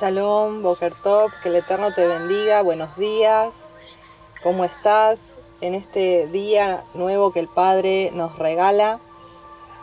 Shalom, 0.00 0.62
Boker 0.62 0.94
Top, 1.02 1.30
que 1.42 1.50
el 1.50 1.56
Eterno 1.56 1.92
te 1.92 2.06
bendiga, 2.06 2.62
buenos 2.62 2.96
días, 2.96 3.68
¿cómo 4.42 4.64
estás 4.64 5.20
en 5.60 5.74
este 5.74 6.28
día 6.28 6.82
nuevo 6.94 7.30
que 7.30 7.40
el 7.40 7.48
Padre 7.48 8.10
nos 8.14 8.38
regala? 8.38 9.00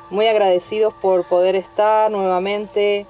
Muy 0.09 0.27
agradecidos 0.27 0.95
por 0.95 1.25
poder 1.25 1.55
estar 1.55 2.09
nuevamente 2.09 3.05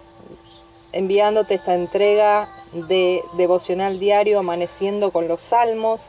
enviándote 0.91 1.53
esta 1.53 1.73
entrega 1.73 2.49
de 2.73 3.23
devocional 3.33 3.97
diario 3.97 4.37
amaneciendo 4.37 5.11
con 5.11 5.29
los 5.29 5.41
salmos. 5.41 6.07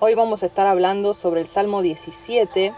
Hoy 0.00 0.14
vamos 0.14 0.44
a 0.44 0.46
estar 0.46 0.66
hablando 0.66 1.12
sobre 1.12 1.42
el 1.42 1.48
Salmo 1.48 1.82
17 1.82 2.72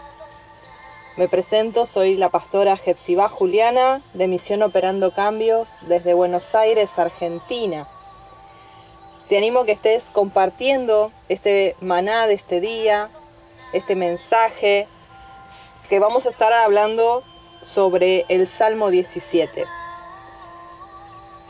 me 1.19 1.27
presento, 1.27 1.85
soy 1.85 2.15
la 2.15 2.29
pastora 2.29 2.77
Jepsibá 2.77 3.27
Juliana 3.27 4.01
de 4.13 4.25
Misión 4.29 4.63
Operando 4.63 5.11
Cambios 5.11 5.71
desde 5.81 6.13
Buenos 6.13 6.55
Aires, 6.55 6.97
Argentina. 6.97 7.85
Te 9.27 9.37
animo 9.37 9.65
que 9.65 9.73
estés 9.73 10.05
compartiendo 10.13 11.11
este 11.27 11.75
maná 11.81 12.25
de 12.25 12.35
este 12.35 12.61
día, 12.61 13.09
este 13.73 13.97
mensaje, 13.97 14.87
que 15.89 15.99
vamos 15.99 16.25
a 16.25 16.29
estar 16.29 16.53
hablando 16.53 17.21
sobre 17.61 18.25
el 18.29 18.47
Salmo 18.47 18.89
17. 18.89 19.65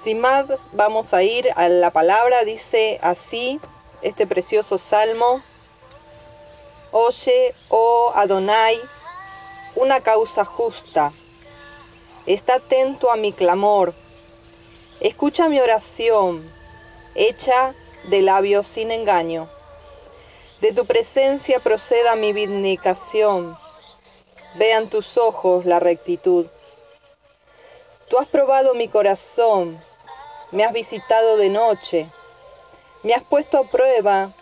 Sin 0.01 0.19
más, 0.19 0.69
vamos 0.72 1.13
a 1.13 1.22
ir 1.22 1.47
a 1.55 1.69
la 1.69 1.91
palabra, 1.91 2.44
dice 2.44 2.97
así 3.03 3.61
este 4.01 4.25
precioso 4.25 4.79
salmo. 4.79 5.44
Oye, 6.91 7.53
oh 7.69 8.11
Adonai, 8.16 8.79
una 9.75 10.02
causa 10.02 10.45
justa. 10.45 11.14
Está 12.25 12.56
atento 12.56 13.12
a 13.12 13.16
mi 13.16 13.34
clamor. 13.34 13.94
Escucha 15.00 15.50
mi 15.50 15.59
oración, 15.59 16.52
hecha 17.16 17.75
de 18.09 18.22
labios 18.22 18.67
sin 18.67 18.92
engaño. 18.92 19.50
De 20.62 20.73
tu 20.73 20.86
presencia 20.86 21.59
proceda 21.59 22.16
mi 22.16 22.34
vindicación. 22.34 23.58
Vean 24.56 24.90
tus 24.90 25.17
ojos 25.17 25.66
la 25.66 25.80
rectitud. 25.80 26.47
Tú 28.09 28.17
has 28.17 28.28
probado 28.28 28.73
mi 28.73 28.88
corazón, 28.88 29.81
me 30.52 30.66
has 30.66 30.73
visitado 30.73 31.38
de 31.38 31.50
noche, 31.50 32.09
me 33.03 33.14
has 33.14 33.23
puesto 33.23 33.59
a 33.59 33.64
prueba 33.64 34.34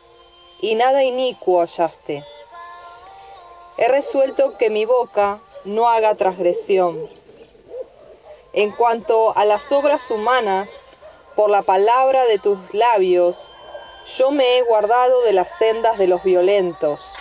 y 0.62 0.76
nada 0.76 1.04
inicuo 1.04 1.60
hallaste. 1.60 2.24
He 3.80 3.88
resuelto 3.90 4.58
que 4.58 4.72
mi 4.72 4.86
boca 4.86 5.40
no 5.64 5.88
haga 5.88 6.16
transgresión. 6.16 7.08
En 8.54 8.72
cuanto 8.72 9.38
a 9.38 9.46
las 9.46 9.72
obras 9.72 10.10
humanas, 10.10 10.88
por 11.36 11.52
la 11.52 11.62
palabra 11.62 12.24
de 12.26 12.40
tus 12.40 12.74
labios, 12.74 13.52
yo 14.18 14.32
me 14.32 14.58
he 14.58 14.64
guardado 14.64 15.22
de 15.22 15.34
las 15.34 15.52
sendas 15.52 16.00
de 16.00 16.08
los 16.08 16.24
violentos. 16.24 17.14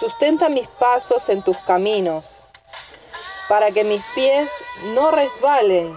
Sustenta 0.00 0.48
mis 0.48 0.66
pasos 0.66 1.28
en 1.28 1.42
tus 1.42 1.56
caminos, 1.58 2.44
para 3.48 3.70
que 3.70 3.84
mis 3.84 4.04
pies 4.16 4.50
no 4.94 5.12
resbalen. 5.12 5.96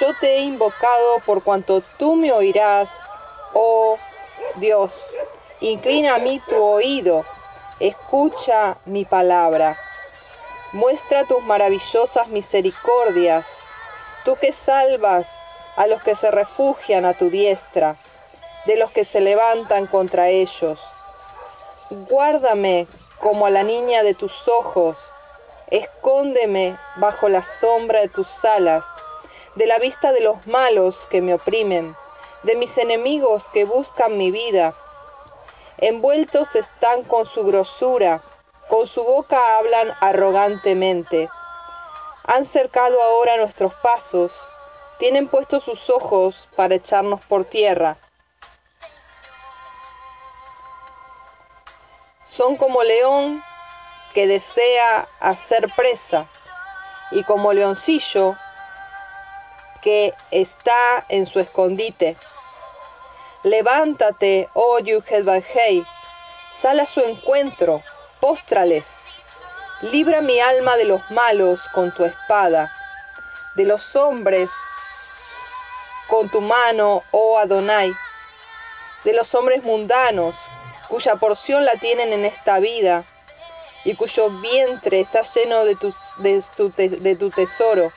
Yo 0.00 0.14
te 0.14 0.36
he 0.36 0.40
invocado 0.40 1.18
por 1.26 1.42
cuanto 1.42 1.82
tú 1.98 2.14
me 2.14 2.32
oirás, 2.32 3.04
oh 3.52 3.98
Dios. 4.54 5.16
Inclina 5.60 6.14
a 6.14 6.18
mí 6.18 6.40
tu 6.48 6.56
oído 6.56 7.26
Escucha 7.82 8.78
mi 8.84 9.04
palabra. 9.04 9.76
Muestra 10.72 11.24
tus 11.24 11.42
maravillosas 11.42 12.28
misericordias, 12.28 13.64
tú 14.24 14.36
que 14.36 14.52
salvas 14.52 15.42
a 15.74 15.88
los 15.88 16.00
que 16.00 16.14
se 16.14 16.30
refugian 16.30 17.04
a 17.04 17.14
tu 17.14 17.28
diestra, 17.28 17.96
de 18.66 18.76
los 18.76 18.92
que 18.92 19.04
se 19.04 19.20
levantan 19.20 19.88
contra 19.88 20.28
ellos. 20.28 20.80
Guárdame 21.90 22.86
como 23.18 23.46
a 23.46 23.50
la 23.50 23.64
niña 23.64 24.04
de 24.04 24.14
tus 24.14 24.46
ojos, 24.46 25.12
escóndeme 25.72 26.78
bajo 26.98 27.28
la 27.28 27.42
sombra 27.42 27.98
de 27.98 28.08
tus 28.08 28.44
alas, 28.44 28.86
de 29.56 29.66
la 29.66 29.80
vista 29.80 30.12
de 30.12 30.20
los 30.20 30.46
malos 30.46 31.08
que 31.10 31.20
me 31.20 31.34
oprimen, 31.34 31.96
de 32.44 32.54
mis 32.54 32.78
enemigos 32.78 33.48
que 33.48 33.64
buscan 33.64 34.18
mi 34.18 34.30
vida 34.30 34.72
envueltos 35.82 36.54
están 36.54 37.02
con 37.02 37.26
su 37.26 37.44
grosura, 37.44 38.22
con 38.68 38.86
su 38.86 39.02
boca 39.02 39.58
hablan 39.58 39.92
arrogantemente. 40.00 41.28
Han 42.24 42.44
cercado 42.44 43.02
ahora 43.02 43.36
nuestros 43.36 43.74
pasos, 43.74 44.48
tienen 44.98 45.26
puestos 45.26 45.64
sus 45.64 45.90
ojos 45.90 46.48
para 46.54 46.76
echarnos 46.76 47.20
por 47.22 47.44
tierra. 47.44 47.98
Son 52.24 52.56
como 52.56 52.84
león 52.84 53.42
que 54.14 54.28
desea 54.28 55.08
hacer 55.18 55.68
presa 55.74 56.28
y 57.10 57.24
como 57.24 57.52
leoncillo 57.52 58.36
que 59.82 60.14
está 60.30 61.04
en 61.08 61.26
su 61.26 61.40
escondite. 61.40 62.16
Levántate, 63.44 64.48
oh 64.54 64.78
Yuhedbahei, 64.78 65.84
sal 66.52 66.78
a 66.78 66.86
su 66.86 67.00
encuentro, 67.00 67.82
póstrales. 68.20 69.00
Libra 69.80 70.20
mi 70.20 70.38
alma 70.38 70.76
de 70.76 70.84
los 70.84 71.00
malos 71.10 71.68
con 71.74 71.92
tu 71.92 72.04
espada, 72.04 72.72
de 73.56 73.64
los 73.64 73.96
hombres 73.96 74.52
con 76.06 76.28
tu 76.28 76.40
mano, 76.40 77.02
oh 77.10 77.36
Adonai, 77.36 77.92
de 79.02 79.12
los 79.12 79.34
hombres 79.34 79.64
mundanos, 79.64 80.36
cuya 80.86 81.16
porción 81.16 81.64
la 81.64 81.72
tienen 81.72 82.12
en 82.12 82.24
esta 82.24 82.60
vida, 82.60 83.04
y 83.84 83.96
cuyo 83.96 84.30
vientre 84.40 85.00
está 85.00 85.22
lleno 85.22 85.64
de 85.64 85.74
tu, 85.74 85.92
de 86.18 87.16
tu 87.16 87.30
tesoro. 87.30 87.90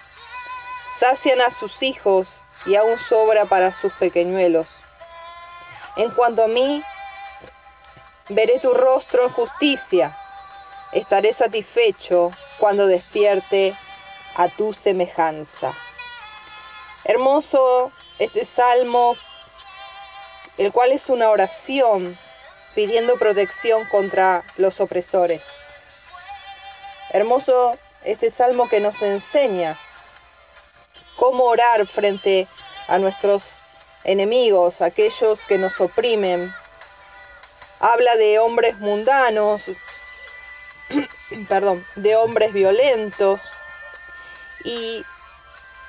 Sacian 0.87 1.39
a 1.41 1.51
sus 1.51 1.83
hijos 1.83 2.41
y 2.65 2.75
aún 2.75 2.97
sobra 2.97 3.45
para 3.45 3.71
sus 3.71 3.93
pequeñuelos. 3.93 4.81
En 5.97 6.11
cuanto 6.11 6.43
a 6.43 6.47
mí, 6.47 6.83
veré 8.29 8.59
tu 8.59 8.73
rostro 8.73 9.23
en 9.23 9.29
justicia. 9.29 10.17
Estaré 10.91 11.31
satisfecho 11.31 12.31
cuando 12.59 12.87
despierte 12.87 13.77
a 14.35 14.49
tu 14.49 14.73
semejanza. 14.73 15.73
Hermoso 17.05 17.91
este 18.19 18.43
salmo, 18.43 19.15
el 20.57 20.71
cual 20.71 20.91
es 20.91 21.09
una 21.09 21.29
oración 21.29 22.17
pidiendo 22.73 23.15
protección 23.17 23.85
contra 23.85 24.43
los 24.57 24.81
opresores. 24.81 25.55
Hermoso 27.11 27.77
este 28.03 28.29
salmo 28.29 28.67
que 28.67 28.81
nos 28.81 29.01
enseña 29.01 29.79
cómo 31.15 31.45
orar 31.45 31.87
frente 31.87 32.47
a 32.87 32.97
nuestros 32.97 33.57
enemigos, 34.05 34.81
aquellos 34.81 35.41
que 35.45 35.57
nos 35.57 35.81
oprimen. 35.81 36.53
Habla 37.79 38.15
de 38.15 38.39
hombres 38.39 38.77
mundanos, 38.77 39.71
perdón, 41.49 41.85
de 41.95 42.15
hombres 42.15 42.53
violentos. 42.53 43.57
Y 44.63 45.03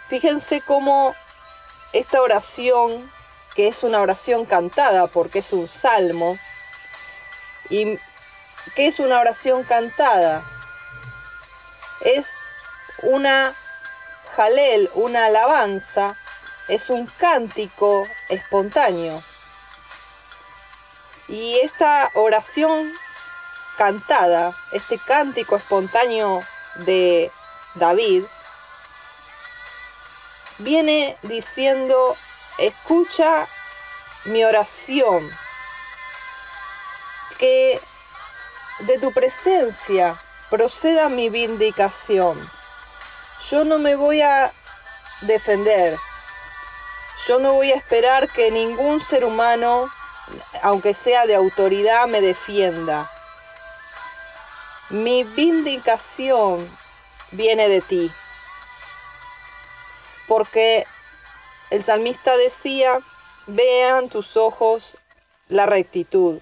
fíjense 0.09 0.61
cómo 0.63 1.15
esta 1.93 2.21
oración, 2.21 3.11
que 3.55 3.69
es 3.69 3.83
una 3.83 4.01
oración 4.01 4.45
cantada 4.45 5.07
porque 5.07 5.39
es 5.39 5.53
un 5.53 5.69
salmo, 5.69 6.39
y 7.69 7.99
que 8.75 8.87
es 8.87 8.99
una 8.99 9.21
oración 9.21 9.65
cantada, 9.65 10.45
es 12.01 12.37
una 13.03 13.55
jalel, 14.37 14.91
una 14.95 15.27
alabanza 15.27 16.17
es 16.69 16.91
un 16.91 17.07
cántico 17.07 18.07
espontáneo. 18.29 19.23
Y 21.29 21.59
esta 21.63 22.11
oración 22.15 22.93
cantada, 23.77 24.57
este 24.73 24.99
cántico 24.99 25.57
espontáneo 25.57 26.45
de 26.77 27.31
David, 27.75 28.25
viene 30.59 31.17
diciendo, 31.23 32.17
escucha 32.59 33.49
mi 34.25 34.45
oración, 34.45 35.31
que 37.39 37.81
de 38.81 38.99
tu 38.99 39.13
presencia 39.13 40.21
proceda 40.51 41.09
mi 41.09 41.29
vindicación. 41.29 42.51
Yo 43.51 43.65
no 43.65 43.79
me 43.79 43.95
voy 43.95 44.23
a 44.23 44.53
defender, 45.23 45.99
yo 47.25 47.39
no 47.39 47.55
voy 47.55 47.73
a 47.73 47.77
esperar 47.77 48.31
que 48.33 48.51
ningún 48.51 49.01
ser 49.01 49.25
humano, 49.25 49.91
aunque 50.63 50.93
sea 50.93 51.27
de 51.27 51.35
autoridad, 51.35 52.07
me 52.07 52.21
defienda. 52.21 53.11
Mi 54.91 55.25
vindicación 55.25 56.69
viene 57.33 57.69
de 57.69 57.81
ti. 57.81 58.11
Porque 60.29 60.87
el 61.71 61.83
salmista 61.83 62.37
decía, 62.37 63.01
vean 63.47 64.09
tus 64.09 64.37
ojos 64.37 64.97
la 65.49 65.67
rectitud. 65.67 66.41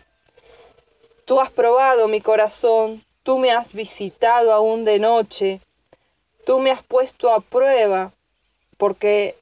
Tú 1.24 1.40
has 1.40 1.50
probado 1.50 2.08
mi 2.08 2.20
corazón, 2.20 3.04
tú 3.22 3.38
me 3.38 3.52
has 3.52 3.72
visitado 3.72 4.52
aún 4.52 4.84
de 4.84 4.98
noche, 4.98 5.60
tú 6.44 6.58
me 6.58 6.70
has 6.70 6.82
puesto 6.82 7.32
a 7.32 7.40
prueba, 7.40 8.12
porque 8.76 9.38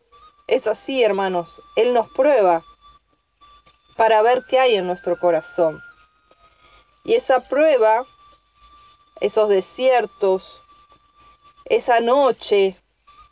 es 0.52 0.66
así, 0.66 1.02
hermanos, 1.02 1.62
Él 1.76 1.94
nos 1.94 2.10
prueba 2.10 2.62
para 3.96 4.20
ver 4.20 4.44
qué 4.46 4.58
hay 4.58 4.74
en 4.74 4.86
nuestro 4.86 5.18
corazón. 5.18 5.80
Y 7.04 7.14
esa 7.14 7.48
prueba, 7.48 8.04
esos 9.20 9.48
desiertos, 9.48 10.62
esa 11.64 12.00
noche, 12.00 12.78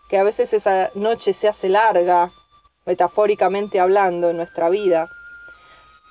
que 0.08 0.16
a 0.16 0.24
veces 0.24 0.54
esa 0.54 0.90
noche 0.94 1.34
se 1.34 1.46
hace 1.46 1.68
larga, 1.68 2.32
metafóricamente 2.86 3.80
hablando, 3.80 4.30
en 4.30 4.38
nuestra 4.38 4.70
vida, 4.70 5.10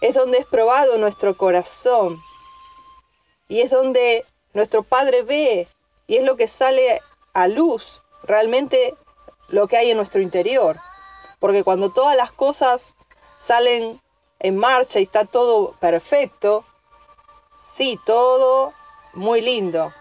es 0.01 0.13
donde 0.13 0.37
es 0.37 0.45
probado 0.45 0.99
nuestro 0.99 1.35
corazón 1.35 2.21
y 3.47 3.61
es 3.61 3.71
donde 3.71 4.27
nuestro 4.53 4.83
Padre 4.83 5.23
ve 5.23 5.67
y 6.05 6.17
es 6.17 6.23
lo 6.23 6.37
que 6.37 6.47
sale 6.47 7.01
a 7.33 7.47
luz 7.47 7.99
realmente 8.21 8.95
lo 9.47 9.67
que 9.67 9.77
hay 9.77 9.89
en 9.89 9.97
nuestro 9.97 10.21
interior. 10.21 10.79
Porque 11.39 11.63
cuando 11.63 11.89
todas 11.89 12.15
las 12.15 12.31
cosas 12.31 12.93
salen 13.37 14.01
en 14.39 14.57
marcha 14.57 14.99
y 14.99 15.03
está 15.03 15.25
todo 15.25 15.73
perfecto, 15.79 16.65
sí, 17.59 17.99
todo 18.05 18.73
muy 19.13 19.41
lindo. 19.41 19.93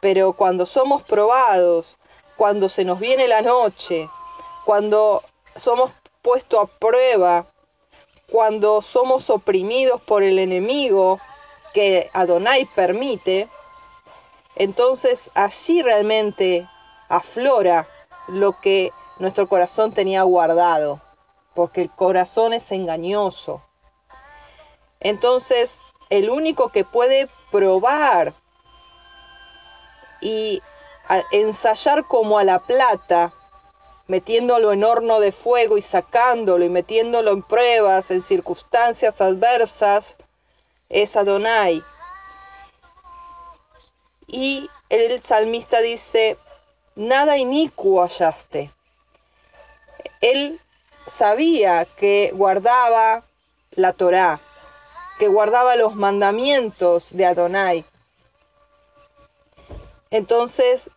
Pero 0.00 0.34
cuando 0.34 0.66
somos 0.66 1.02
probados, 1.02 1.98
cuando 2.36 2.68
se 2.68 2.84
nos 2.84 3.00
viene 3.00 3.28
la 3.28 3.42
noche, 3.42 4.08
cuando 4.64 5.22
somos 5.56 5.92
puestos 6.22 6.60
a 6.60 6.66
prueba, 6.66 7.46
cuando 8.30 8.82
somos 8.82 9.30
oprimidos 9.30 10.00
por 10.02 10.22
el 10.22 10.38
enemigo 10.38 11.18
que 11.72 12.10
Adonai 12.12 12.66
permite, 12.74 13.48
entonces 14.56 15.30
allí 15.34 15.82
realmente 15.82 16.68
aflora 17.08 17.88
lo 18.28 18.60
que 18.60 18.92
nuestro 19.18 19.48
corazón 19.48 19.92
tenía 19.92 20.22
guardado, 20.22 21.00
porque 21.54 21.82
el 21.82 21.90
corazón 21.90 22.52
es 22.52 22.70
engañoso. 22.70 23.62
Entonces, 25.00 25.82
el 26.10 26.30
único 26.30 26.70
que 26.70 26.84
puede 26.84 27.28
probar 27.50 28.34
y 30.20 30.62
ensayar 31.32 32.06
como 32.06 32.38
a 32.38 32.44
la 32.44 32.58
plata, 32.58 33.32
metiéndolo 34.06 34.72
en 34.72 34.84
horno 34.84 35.20
de 35.20 35.32
fuego 35.32 35.78
y 35.78 35.82
sacándolo 35.82 36.64
y 36.64 36.68
metiéndolo 36.68 37.32
en 37.32 37.42
pruebas, 37.42 38.10
en 38.10 38.22
circunstancias 38.22 39.20
adversas, 39.20 40.16
es 40.88 41.16
Adonai. 41.16 41.82
Y 44.26 44.68
el 44.88 45.22
salmista 45.22 45.80
dice, 45.80 46.38
nada 46.94 47.36
inicuo 47.36 48.02
hallaste. 48.02 48.72
Él 50.20 50.60
sabía 51.06 51.84
que 51.84 52.32
guardaba 52.34 53.24
la 53.72 53.92
Torá, 53.92 54.40
que 55.18 55.28
guardaba 55.28 55.76
los 55.76 55.94
mandamientos 55.94 57.10
de 57.16 57.26
Adonai. 57.26 57.84
Entonces, 60.10 60.90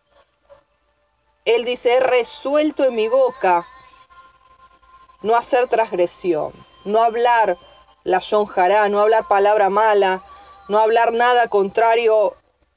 él 1.44 1.64
dice, 1.64 1.94
he 1.94 2.00
resuelto 2.00 2.84
en 2.84 2.94
mi 2.94 3.08
boca 3.08 3.66
no 5.22 5.36
hacer 5.36 5.68
transgresión, 5.68 6.52
no 6.84 7.02
hablar 7.02 7.58
la 8.04 8.20
yonjará, 8.20 8.88
no 8.88 9.00
hablar 9.00 9.26
palabra 9.28 9.68
mala, 9.68 10.22
no 10.68 10.78
hablar 10.78 11.12
nada 11.12 11.48
contrario 11.48 12.34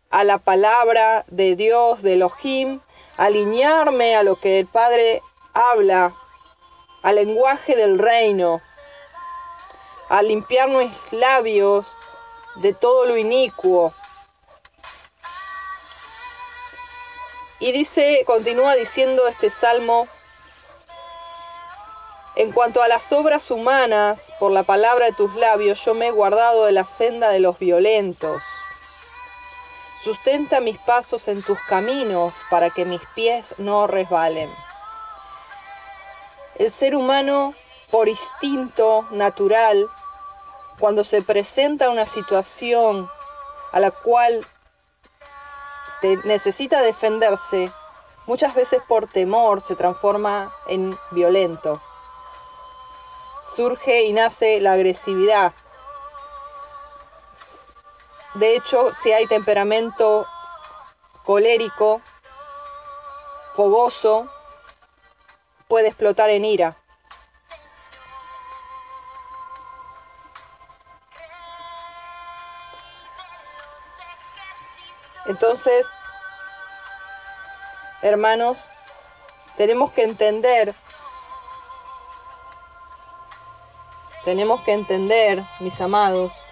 a 0.10 0.24
la 0.24 0.38
palabra 0.38 1.25
de 1.28 1.56
Dios, 1.56 2.01
de 2.01 2.13
Elohim, 2.13 2.81
alinearme 3.18 4.16
a 4.16 4.24
lo 4.24 4.36
que 4.36 4.60
el 4.60 4.68
Padre 4.68 5.22
habla, 5.54 6.13
al 7.03 7.15
lenguaje 7.15 7.75
del 7.75 8.00
reino, 8.00 8.61
a 10.09 10.21
limpiar 10.21 10.69
mis 10.69 11.13
labios 11.13 11.95
de 12.55 12.73
todo 12.73 13.05
lo 13.05 13.17
inicuo. 13.17 13.94
Y 17.59 17.71
dice, 17.71 18.23
continúa 18.25 18.75
diciendo 18.75 19.27
este 19.27 19.50
salmo, 19.50 20.07
en 22.35 22.51
cuanto 22.51 22.81
a 22.81 22.88
las 22.88 23.11
obras 23.11 23.51
humanas, 23.51 24.33
por 24.39 24.51
la 24.51 24.63
palabra 24.63 25.06
de 25.06 25.13
tus 25.13 25.33
labios, 25.35 25.83
yo 25.85 25.94
me 25.94 26.07
he 26.07 26.11
guardado 26.11 26.65
de 26.65 26.71
la 26.71 26.83
senda 26.83 27.29
de 27.29 27.39
los 27.39 27.59
violentos. 27.59 28.41
Sustenta 30.03 30.59
mis 30.59 30.77
pasos 30.79 31.27
en 31.27 31.44
tus 31.44 31.59
caminos 31.69 32.41
para 32.49 32.69
que 32.69 32.85
mis 32.85 33.01
pies 33.13 33.56
no 33.57 33.88
resbalen. 33.88 34.49
El 36.55 36.71
ser 36.71 36.95
humano, 36.95 37.53
por 37.91 38.07
instinto 38.09 39.05
natural, 39.11 39.89
cuando 40.79 41.03
se 41.03 41.21
presenta 41.21 41.89
una 41.89 42.05
situación 42.05 43.09
a 43.71 43.79
la 43.79 43.91
cual 43.91 44.45
necesita 46.25 46.81
defenderse, 46.81 47.71
muchas 48.25 48.53
veces 48.55 48.81
por 48.88 49.07
temor 49.07 49.61
se 49.61 49.75
transforma 49.75 50.53
en 50.67 50.97
violento 51.11 51.81
surge 53.44 54.03
y 54.03 54.13
nace 54.13 54.59
la 54.61 54.73
agresividad. 54.73 55.53
De 58.35 58.56
hecho, 58.56 58.94
si 58.94 59.11
hay 59.11 59.27
temperamento 59.27 60.25
colérico, 61.23 62.01
fogoso, 63.54 64.28
puede 65.67 65.87
explotar 65.87 66.29
en 66.29 66.45
ira. 66.45 66.77
Entonces, 75.25 75.87
hermanos, 78.01 78.67
tenemos 79.57 79.91
que 79.91 80.03
entender 80.03 80.75
Tenemos 84.23 84.61
que 84.61 84.71
entender, 84.71 85.43
mis 85.59 85.81
amados, 85.81 86.45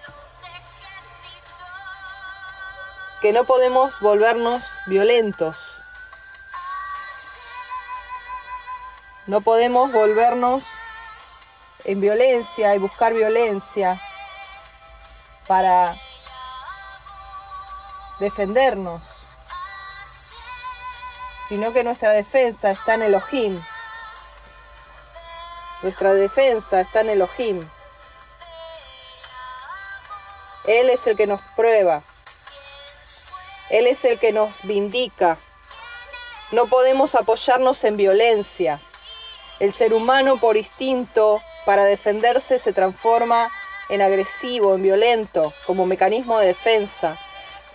que 3.22 3.32
no 3.32 3.44
podemos 3.44 3.98
volvernos 4.00 4.62
violentos. 4.84 5.71
No 9.26 9.40
podemos 9.40 9.92
volvernos 9.92 10.64
en 11.84 12.00
violencia 12.00 12.74
y 12.74 12.78
buscar 12.78 13.14
violencia 13.14 14.00
para 15.46 15.96
defendernos, 18.18 19.24
sino 21.48 21.72
que 21.72 21.84
nuestra 21.84 22.10
defensa 22.10 22.72
está 22.72 22.94
en 22.94 23.02
Elohim, 23.02 23.62
nuestra 25.82 26.14
defensa 26.14 26.80
está 26.80 27.00
en 27.00 27.10
Elohim. 27.10 27.68
Él 30.64 30.90
es 30.90 31.06
el 31.06 31.16
que 31.16 31.26
nos 31.26 31.40
prueba. 31.56 32.02
Él 33.68 33.86
es 33.86 34.04
el 34.04 34.18
que 34.18 34.32
nos 34.32 34.62
vindica. 34.62 35.38
No 36.52 36.66
podemos 36.66 37.14
apoyarnos 37.14 37.82
en 37.84 37.96
violencia. 37.96 38.80
El 39.62 39.72
ser 39.72 39.94
humano 39.94 40.40
por 40.40 40.56
instinto, 40.56 41.40
para 41.64 41.84
defenderse, 41.84 42.58
se 42.58 42.72
transforma 42.72 43.48
en 43.90 44.02
agresivo, 44.02 44.74
en 44.74 44.82
violento, 44.82 45.54
como 45.66 45.86
mecanismo 45.86 46.36
de 46.40 46.48
defensa. 46.48 47.16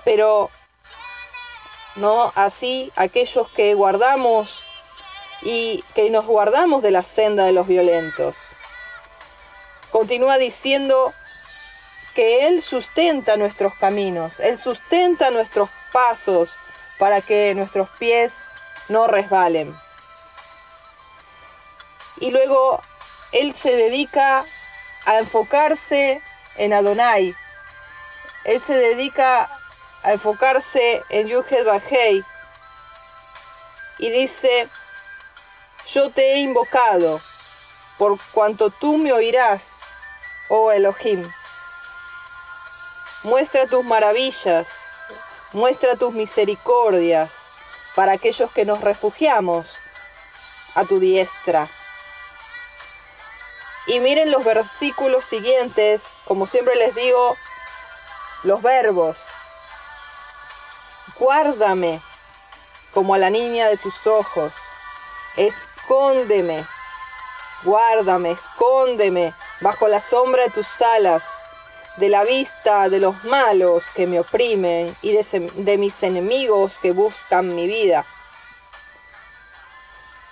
Pero 0.04 0.50
no 1.96 2.34
así 2.36 2.92
aquellos 2.98 3.50
que 3.54 3.74
guardamos 3.74 4.66
y 5.42 5.82
que 5.96 6.10
nos 6.10 6.26
guardamos 6.26 6.84
de 6.84 6.92
la 6.92 7.04
senda 7.04 7.46
de 7.46 7.54
los 7.54 7.68
violentos. 7.68 8.52
Continúa 9.90 10.38
diciendo 10.38 11.14
que 12.14 12.48
Él 12.48 12.62
sustenta 12.64 13.38
nuestros 13.38 13.74
caminos, 13.76 14.42
Él 14.42 14.58
sustenta 14.58 15.32
nuestros 15.32 15.70
pasos 15.94 16.60
para 17.00 17.22
que 17.22 17.56
nuestros 17.56 17.88
pies 17.92 18.44
no 18.90 19.08
resbalen. 19.08 19.87
Y 22.20 22.32
luego 22.32 22.82
Él 23.32 23.54
se 23.54 23.76
dedica 23.76 24.46
a 25.06 25.18
enfocarse 25.20 26.22
en 26.56 26.74
Adonai. 26.74 27.36
Él 28.44 28.62
se 28.62 28.74
dedica 28.74 29.50
a 30.04 30.14
enfocarse 30.14 31.04
en 31.10 31.28
Yuhed 31.28 31.66
Bajei 31.66 32.24
y 34.00 34.10
dice, 34.12 34.70
yo 35.88 36.10
te 36.12 36.34
he 36.34 36.40
invocado, 36.40 37.22
por 37.98 38.20
cuanto 38.32 38.70
tú 38.70 38.98
me 38.98 39.12
oirás, 39.12 39.80
oh 40.50 40.72
Elohim. 40.72 41.32
Muestra 43.24 43.66
tus 43.66 43.84
maravillas, 43.84 44.86
muestra 45.52 45.96
tus 45.96 46.14
misericordias 46.14 47.48
para 47.96 48.14
aquellos 48.14 48.52
que 48.52 48.66
nos 48.66 48.82
refugiamos 48.82 49.80
a 50.76 50.86
tu 50.86 51.00
diestra. 51.00 51.70
Y 53.88 54.02
miren 54.02 54.32
los 54.32 54.44
versículos 54.44 55.24
siguientes, 55.24 56.12
como 56.26 56.46
siempre 56.46 56.76
les 56.76 56.94
digo, 56.94 57.38
los 58.44 58.62
verbos. 58.62 59.30
Guárdame 61.18 62.02
como 62.94 63.14
a 63.14 63.18
la 63.18 63.30
niña 63.30 63.68
de 63.70 63.78
tus 63.78 64.06
ojos. 64.06 64.54
Escóndeme, 65.38 66.68
guárdame, 67.64 68.32
escóndeme 68.32 69.34
bajo 69.62 69.88
la 69.88 70.02
sombra 70.02 70.44
de 70.44 70.50
tus 70.50 70.82
alas, 70.82 71.42
de 71.96 72.10
la 72.10 72.26
vista 72.26 72.90
de 72.90 73.00
los 73.00 73.24
malos 73.24 73.92
que 73.94 74.06
me 74.06 74.20
oprimen 74.20 74.98
y 75.02 75.14
de, 75.14 75.52
de 75.56 75.78
mis 75.78 76.04
enemigos 76.04 76.78
que 76.80 76.92
buscan 76.92 77.56
mi 77.56 77.68
vida. 77.68 78.06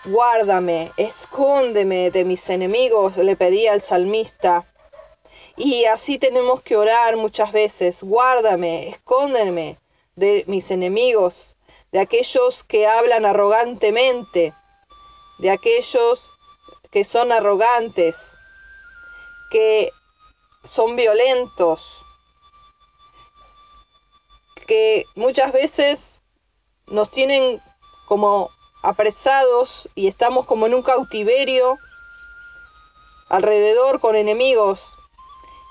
Guárdame, 0.08 0.92
escóndeme 0.98 2.12
de 2.12 2.26
mis 2.26 2.48
enemigos, 2.52 3.18
le 3.18 3.36
pedía 3.36 3.74
el 3.74 3.82
salmista. 3.82 4.64
Y 5.58 5.86
así 5.86 6.20
tenemos 6.20 6.62
que 6.62 6.78
orar 6.78 7.18
muchas 7.18 7.52
veces. 7.52 8.04
Guárdame, 8.04 8.90
escóndeme 8.90 9.80
de 10.16 10.44
mis 10.46 10.70
enemigos, 10.70 11.56
de 11.92 12.02
aquellos 12.02 12.64
que 12.64 12.86
hablan 12.86 13.26
arrogantemente, 13.26 14.54
de 15.40 15.50
aquellos 15.50 16.32
que 16.92 17.04
son 17.04 17.32
arrogantes, 17.32 18.38
que 19.50 19.90
son 20.64 20.96
violentos, 20.96 22.06
que 24.68 25.04
muchas 25.16 25.52
veces 25.52 26.20
nos 26.86 27.10
tienen 27.10 27.60
como 28.08 28.52
apresados 28.86 29.90
y 29.96 30.08
estamos 30.08 30.46
como 30.46 30.68
en 30.68 30.76
un 30.76 30.84
cautiverio 30.84 31.78
alrededor 33.30 34.00
con 34.00 34.16
enemigos. 34.16 34.96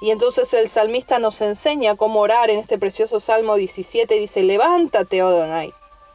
Y 0.00 0.10
entonces 0.10 0.52
el 0.52 0.68
salmista 0.68 1.18
nos 1.18 1.40
enseña 1.40 1.96
cómo 1.96 2.20
orar 2.20 2.50
en 2.50 2.58
este 2.58 2.78
precioso 2.78 3.20
Salmo 3.20 3.54
17. 3.54 4.14
Dice, 4.14 4.42
levántate, 4.42 5.22
Odonai, 5.22 5.72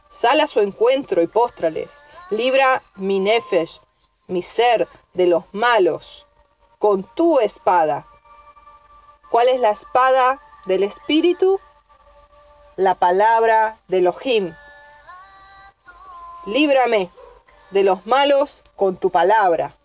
sal 0.08 0.40
a 0.40 0.46
su 0.46 0.60
encuentro 0.60 1.22
y 1.22 1.26
póstrales. 1.26 1.90
Libra 2.28 2.82
mi 2.96 3.18
nefesh, 3.18 3.80
mi 4.28 4.42
ser, 4.42 4.86
de 5.14 5.26
los 5.26 5.44
malos, 5.52 6.26
con 6.78 7.02
tu 7.14 7.40
espada. 7.40 8.06
¿Cuál 9.30 9.48
es 9.48 9.60
la 9.60 9.70
espada 9.70 10.40
del 10.66 10.82
Espíritu? 10.82 11.58
La 12.76 12.94
palabra 12.94 13.80
de 13.88 13.98
Elohim, 13.98 14.54
líbrame 16.46 17.10
de 17.70 17.82
los 17.82 18.06
malos 18.06 18.62
con 18.76 18.96
tu 18.96 19.10
palabra, 19.10 19.76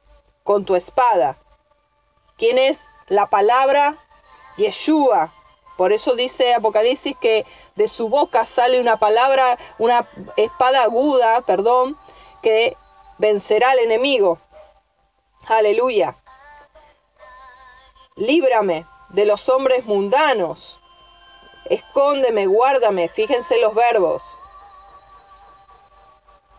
con 0.44 0.66
tu 0.66 0.76
espada. 0.76 1.38
¿Quién 2.38 2.58
es 2.58 2.90
la 3.08 3.28
palabra? 3.28 3.98
Yeshua. 4.58 5.34
Por 5.78 5.92
eso 5.92 6.16
dice 6.16 6.54
Apocalipsis 6.54 7.18
que 7.20 7.46
de 7.76 7.88
su 7.88 8.08
boca 8.08 8.46
sale 8.46 8.80
una 8.80 8.98
palabra, 8.98 9.58
una 9.78 10.08
espada 10.38 10.84
aguda, 10.84 11.42
perdón, 11.42 11.98
que 12.42 12.78
vencerá 13.18 13.72
al 13.72 13.80
enemigo. 13.80 14.40
Aleluya. 15.48 16.18
Líbrame 18.16 18.88
de 19.10 19.26
los 19.26 19.50
hombres 19.50 19.86
mundanos. 19.86 20.80
Escóndeme, 21.66 22.48
guárdame. 22.48 23.10
Fíjense 23.10 23.60
los 23.60 23.76
verbos 23.76 24.40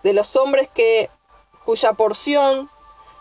de 0.06 0.12
los 0.12 0.36
hombres 0.36 0.68
que 0.72 1.10
cuya 1.64 1.94
porción 1.94 2.70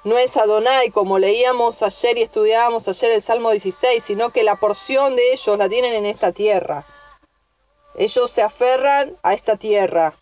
no 0.03 0.19
es 0.19 0.37
Adonai, 0.37 0.91
como 0.91 1.17
leíamos 1.17 1.81
ayer 1.81 2.19
y 2.19 2.21
estudiábamos 2.21 2.87
ayer 2.87 3.11
el 3.11 3.23
Salmo 3.23 3.49
16, 3.49 4.03
sino 4.03 4.29
que 4.29 4.43
la 4.43 4.57
porción 4.57 5.15
de 5.15 5.33
ellos 5.33 5.57
la 5.57 5.67
tienen 5.67 5.93
en 5.93 6.05
esta 6.05 6.31
tierra. 6.31 6.85
Ellos 7.95 8.29
se 8.29 8.43
aferran 8.43 9.17
a 9.23 9.33
esta 9.33 9.57
tierra, 9.57 10.15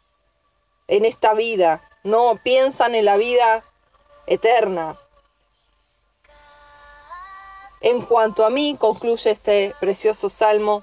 en 0.87 1.03
esta 1.03 1.33
vida, 1.33 1.85
no 2.03 2.39
piensan 2.41 2.95
en 2.95 3.03
la 3.03 3.17
vida 3.17 3.65
eterna. 4.25 4.97
En 7.81 8.03
cuanto 8.03 8.45
a 8.45 8.49
mí, 8.49 8.77
concluye 8.79 9.31
este 9.31 9.75
precioso 9.81 10.29
salmo, 10.29 10.81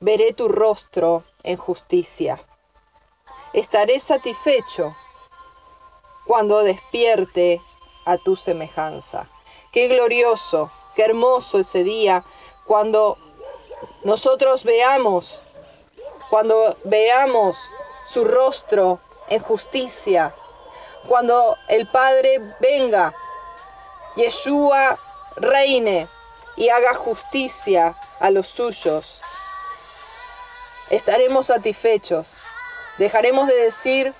veré 0.00 0.32
tu 0.32 0.48
rostro 0.48 1.22
en 1.44 1.58
justicia 1.58 2.44
estaré 3.54 4.00
satisfecho 4.00 4.96
cuando 6.26 6.62
despierte 6.64 7.62
a 8.04 8.18
tu 8.18 8.36
semejanza. 8.36 9.28
Qué 9.72 9.88
glorioso, 9.88 10.70
qué 10.94 11.04
hermoso 11.04 11.60
ese 11.60 11.84
día 11.84 12.24
cuando 12.66 13.16
nosotros 14.02 14.64
veamos, 14.64 15.44
cuando 16.30 16.76
veamos 16.84 17.56
su 18.06 18.24
rostro 18.24 18.98
en 19.28 19.40
justicia, 19.40 20.34
cuando 21.06 21.56
el 21.68 21.86
Padre 21.88 22.40
venga, 22.60 23.14
Yeshua 24.16 24.98
reine 25.36 26.08
y 26.56 26.68
haga 26.70 26.94
justicia 26.94 27.96
a 28.18 28.30
los 28.30 28.48
suyos. 28.48 29.22
Estaremos 30.90 31.46
satisfechos 31.46 32.42
Dejaremos 32.98 33.48
de 33.48 33.54
decir, 33.54 34.14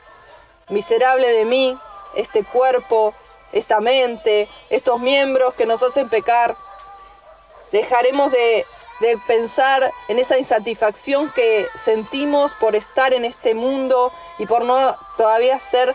miserable 0.69 1.31
de 1.33 1.45
mí, 1.45 1.79
este 2.17 2.45
cuerpo, 2.45 3.15
esta 3.53 3.81
mente, 3.81 4.49
estos 4.71 5.01
miembros 5.01 5.55
que 5.55 5.67
nos 5.67 5.83
hacen 5.83 6.09
pecar. 6.09 6.57
Dejaremos 7.73 8.33
de, 8.33 8.67
pensar 9.27 9.93
en 10.09 10.19
esa 10.19 10.39
insatisfacción 10.39 11.31
que 11.33 11.69
sentimos 11.79 12.55
por 12.55 12.75
estar 12.75 13.13
en 13.13 13.27
este 13.27 13.55
mundo 13.55 14.13
y 14.39 14.47
por 14.47 14.65
no 14.65 14.97
todavía 15.19 15.61
ser 15.61 15.95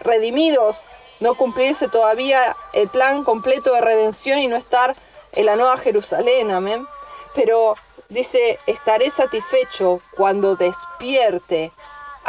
redimidos, 0.00 0.86
no 1.20 1.36
cumplirse 1.36 1.88
todavía 1.88 2.54
el 2.74 2.88
plan 2.88 3.24
completo 3.24 3.72
de 3.72 3.80
redención 3.80 4.40
y 4.40 4.46
no 4.46 4.56
estar 4.56 4.94
en 5.32 5.46
la 5.46 5.56
nueva 5.56 5.78
Jerusalén, 5.78 6.50
amén. 6.50 6.86
Pero 7.34 7.76
dice, 8.10 8.58
estaré 8.66 9.10
satisfecho 9.10 10.02
cuando 10.16 10.56
despierte 10.56 11.72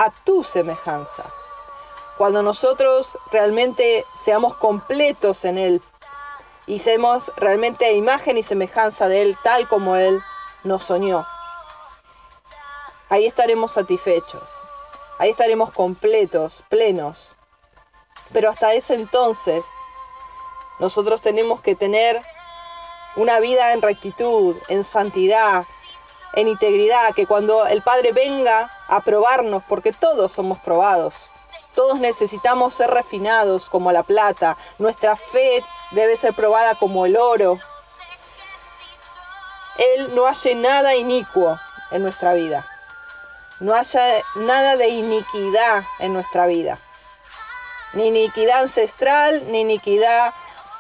a 0.02 0.10
tu 0.10 0.44
semejanza. 0.44 1.32
Cuando 2.18 2.42
nosotros 2.42 3.16
realmente 3.32 4.04
seamos 4.18 4.56
completos 4.56 5.46
en 5.46 5.60
Él 5.60 5.82
y 6.66 6.80
seamos 6.80 7.32
realmente 7.38 7.94
imagen 7.94 8.36
y 8.36 8.42
semejanza 8.42 9.08
de 9.08 9.22
Él, 9.22 9.38
tal 9.44 9.68
como 9.68 9.96
Él 9.96 10.20
nos 10.64 10.86
soñó, 10.86 11.28
ahí 13.10 13.28
estaremos 13.28 13.74
satisfechos, 13.74 14.64
ahí 15.20 15.30
estaremos 15.30 15.70
completos, 15.70 16.64
plenos. 16.68 17.36
Pero 18.34 18.50
hasta 18.50 18.74
ese 18.74 18.96
entonces, 18.96 19.64
nosotros 20.80 21.22
tenemos 21.22 21.62
que 21.62 21.76
tener 21.76 22.20
una 23.16 23.40
vida 23.40 23.72
en 23.72 23.84
rectitud, 23.84 24.56
en 24.68 24.84
santidad, 24.84 25.66
en 26.34 26.48
integridad, 26.48 27.14
que 27.14 27.28
cuando 27.28 27.66
el 27.68 27.82
Padre 27.82 28.12
venga 28.12 28.72
a 28.88 29.02
probarnos, 29.02 29.64
porque 29.68 29.92
todos 29.92 30.32
somos 30.32 30.60
probados, 30.60 31.32
todos 31.76 32.00
necesitamos 32.00 32.74
ser 32.74 32.90
refinados 32.92 33.70
como 33.70 33.92
la 33.92 34.04
plata, 34.04 34.58
nuestra 34.78 35.16
fe 35.16 35.64
debe 35.92 36.18
ser 36.18 36.34
probada 36.34 36.76
como 36.76 37.06
el 37.06 37.18
oro. 37.18 37.60
Él 39.78 40.14
no 40.14 40.26
hace 40.28 40.54
nada 40.56 40.96
inicuo 40.96 41.58
en 41.92 42.04
nuestra 42.04 42.34
vida, 42.34 42.68
no 43.60 43.74
haya 43.74 44.22
nada 44.36 44.76
de 44.76 44.90
iniquidad 44.90 45.84
en 46.00 46.14
nuestra 46.14 46.46
vida, 46.46 46.80
ni 47.94 48.08
iniquidad 48.08 48.62
ancestral, 48.62 49.44
ni 49.52 49.62
iniquidad 49.62 50.34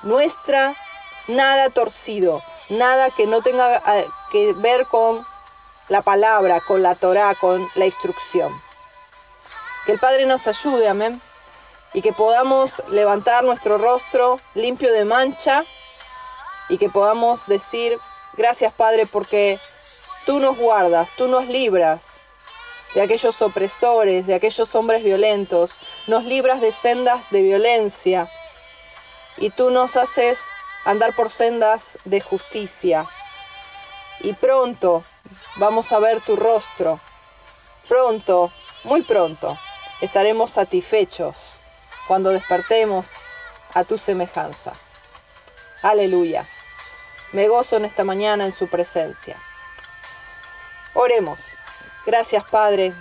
nuestra, 0.04 0.76
nada 1.28 1.70
torcido, 1.70 2.42
nada 2.70 3.10
que 3.12 3.28
no 3.28 3.42
tenga 3.42 3.78
eh, 3.78 4.08
que 4.32 4.54
ver 4.54 4.88
con 4.88 5.26
la 5.92 6.02
palabra, 6.02 6.62
con 6.62 6.82
la 6.82 6.96
Torah, 6.96 7.36
con 7.36 7.70
la 7.76 7.86
instrucción. 7.86 8.50
Que 9.86 9.92
el 9.92 10.00
Padre 10.00 10.26
nos 10.26 10.48
ayude, 10.48 10.88
amén. 10.88 11.22
Y 11.94 12.02
que 12.02 12.14
podamos 12.14 12.82
levantar 12.88 13.44
nuestro 13.44 13.78
rostro 13.78 14.40
limpio 14.54 14.94
de 14.94 15.04
mancha 15.04 15.66
y 16.70 16.78
que 16.78 16.88
podamos 16.88 17.46
decir, 17.46 18.00
gracias 18.38 18.72
Padre, 18.72 19.06
porque 19.06 19.60
tú 20.26 20.40
nos 20.40 20.58
guardas, 20.58 21.12
tú 21.18 21.28
nos 21.28 21.48
libras 21.48 22.18
de 22.96 23.02
aquellos 23.02 23.42
opresores, 23.42 24.26
de 24.26 24.36
aquellos 24.36 24.74
hombres 24.74 25.04
violentos, 25.04 25.78
nos 26.08 26.24
libras 26.24 26.62
de 26.62 26.72
sendas 26.72 27.30
de 27.32 27.42
violencia, 27.42 28.32
y 29.36 29.50
tú 29.50 29.70
nos 29.72 29.98
haces 29.98 30.40
andar 30.86 31.14
por 31.18 31.32
sendas 31.32 31.98
de 32.06 32.22
justicia. 32.22 33.06
Y 34.22 34.32
pronto 34.32 35.04
vamos 35.56 35.92
a 35.92 36.00
ver 36.00 36.22
tu 36.22 36.36
rostro. 36.36 37.00
Pronto, 37.88 38.52
muy 38.84 39.02
pronto, 39.02 39.58
estaremos 40.02 40.52
satisfechos 40.52 41.60
cuando 42.08 42.30
despertemos 42.32 43.14
a 43.74 43.84
tu 43.84 43.98
semejanza. 43.98 44.74
Aleluya. 45.82 46.48
Me 47.32 47.48
gozo 47.48 47.78
en 47.78 47.86
esta 47.86 48.04
mañana 48.04 48.46
en 48.46 48.52
su 48.52 48.68
presencia. 48.68 49.38
Oremos. 50.94 51.54
Gracias 52.06 52.44
Padre. 52.44 52.94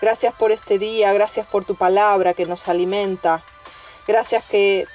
Gracias 0.00 0.34
por 0.34 0.52
este 0.52 0.78
día. 0.78 1.12
Gracias 1.12 1.46
por 1.46 1.64
tu 1.64 1.74
palabra 1.76 2.34
que 2.34 2.46
nos 2.46 2.68
alimenta. 2.68 3.42
Gracias 4.06 4.44
que 4.44 4.86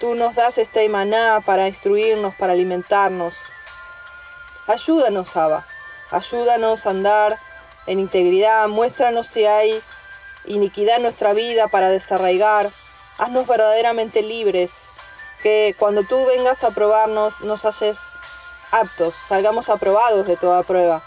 tú 0.00 0.14
nos 0.14 0.34
das 0.34 0.58
este 0.58 0.88
maná 0.88 1.42
para 1.44 1.68
instruirnos, 1.68 2.34
para 2.34 2.52
alimentarnos. 2.52 3.36
Ayúdanos, 4.66 5.36
Abba. 5.36 5.66
Ayúdanos 6.10 6.86
a 6.86 6.90
andar 6.90 7.38
en 7.86 7.98
integridad. 7.98 8.68
Muéstranos 8.68 9.26
si 9.26 9.44
hay 9.44 9.82
iniquidad 10.44 10.96
en 10.96 11.02
nuestra 11.02 11.32
vida 11.32 11.68
para 11.68 11.88
desarraigar. 11.88 12.70
Haznos 13.18 13.46
verdaderamente 13.46 14.22
libres 14.22 14.92
que 15.42 15.74
cuando 15.78 16.04
tú 16.04 16.24
vengas 16.26 16.64
a 16.64 16.70
probarnos 16.70 17.40
nos 17.40 17.64
haces 17.64 17.98
aptos, 18.72 19.14
salgamos 19.14 19.68
aprobados 19.68 20.26
de 20.26 20.36
toda 20.36 20.62
prueba. 20.62 21.02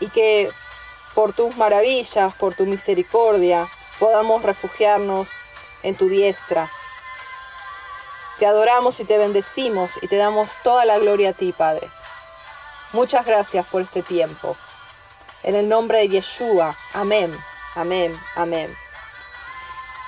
Y 0.00 0.08
que 0.08 0.50
por 1.14 1.32
tus 1.32 1.56
maravillas, 1.56 2.34
por 2.34 2.54
tu 2.54 2.66
misericordia, 2.66 3.68
podamos 3.98 4.42
refugiarnos 4.42 5.30
en 5.82 5.96
tu 5.96 6.08
diestra. 6.08 6.70
Te 8.38 8.46
adoramos 8.46 9.00
y 9.00 9.04
te 9.04 9.16
bendecimos 9.16 9.98
y 10.02 10.08
te 10.08 10.16
damos 10.16 10.50
toda 10.62 10.84
la 10.84 10.98
gloria 10.98 11.30
a 11.30 11.32
ti, 11.32 11.52
Padre. 11.52 11.88
Muchas 12.96 13.26
gracias 13.26 13.66
por 13.66 13.82
este 13.82 14.00
tiempo. 14.00 14.56
En 15.42 15.54
el 15.54 15.68
nombre 15.68 15.98
de 15.98 16.08
Yeshua. 16.08 16.74
Amén, 16.94 17.36
amén, 17.74 18.18
amén. 18.36 18.74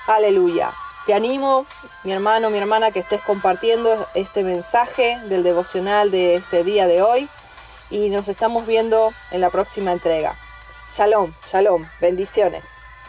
Aleluya. 0.07 0.73
Te 1.05 1.13
animo, 1.13 1.67
mi 2.03 2.13
hermano, 2.13 2.49
mi 2.49 2.57
hermana, 2.57 2.89
que 2.89 2.97
estés 2.97 3.21
compartiendo 3.21 4.07
este 4.15 4.41
mensaje 4.41 5.19
del 5.25 5.43
devocional 5.43 6.09
de 6.09 6.33
este 6.33 6.63
día 6.63 6.87
de 6.87 7.03
hoy 7.03 7.29
y 7.91 8.09
nos 8.09 8.27
estamos 8.27 8.65
viendo 8.65 9.13
en 9.29 9.41
la 9.41 9.51
próxima 9.51 9.91
entrega. 9.91 10.35
Shalom, 10.87 11.31
shalom, 11.45 11.87
bendiciones. 12.01 12.78